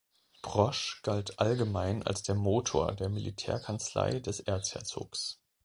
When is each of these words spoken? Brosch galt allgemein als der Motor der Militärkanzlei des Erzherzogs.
Brosch 0.41 0.99
galt 1.03 1.39
allgemein 1.39 2.01
als 2.01 2.23
der 2.23 2.33
Motor 2.33 2.93
der 2.95 3.09
Militärkanzlei 3.09 4.19
des 4.19 4.39
Erzherzogs. 4.39 5.37